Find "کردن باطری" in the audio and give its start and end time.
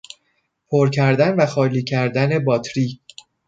1.83-2.99